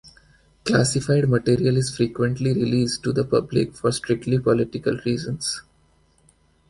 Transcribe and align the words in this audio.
Classified 0.63 1.29
material 1.29 1.77
is 1.77 1.95
frequently 1.95 2.53
released 2.53 3.03
to 3.03 3.13
the 3.13 3.23
public 3.23 3.75
for 3.75 3.91
strictly 3.91 4.39
political 4.39 4.97
reasons. 5.05 5.61